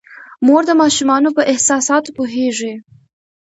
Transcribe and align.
مور 0.45 0.61
د 0.69 0.71
ماشومانو 0.81 1.29
په 1.37 1.41
احساساتو 1.51 2.15
پوهیږي. 2.17 2.73